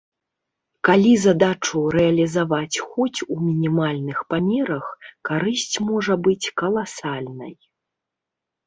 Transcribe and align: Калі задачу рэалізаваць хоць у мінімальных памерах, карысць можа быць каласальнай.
Калі 0.87 1.09
задачу 1.25 1.83
рэалізаваць 1.95 2.81
хоць 2.87 3.19
у 3.27 3.35
мінімальных 3.47 4.17
памерах, 4.31 4.85
карысць 5.31 5.71
можа 5.93 6.13
быць 6.31 6.45
каласальнай. 6.65 7.53